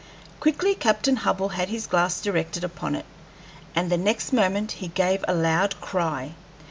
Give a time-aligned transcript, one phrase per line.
[0.39, 3.05] Quickly Captain Hubbell had his glass directed upon it,
[3.75, 6.33] and the next moment he gave a loud cry.